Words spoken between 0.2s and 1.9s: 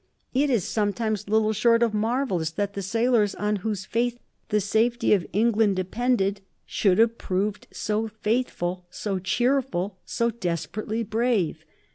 It is sometimes little short